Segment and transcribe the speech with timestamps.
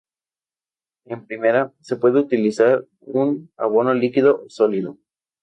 [1.05, 4.97] En primavera, se puede utilizar un abono líquido o sólido.